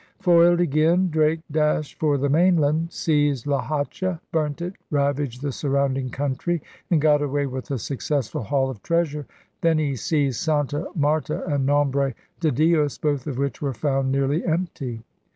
[0.19, 5.95] Foiled again, Drake dashed for the mainland, seized La Hacha, burnt it, ravaged the surround
[5.95, 9.27] ing country, and got away with a successful haul of treasure;
[9.61, 14.43] then he seized Santa Marta and Nombre de Dios, both of which were found nearly
[14.43, 15.03] empty.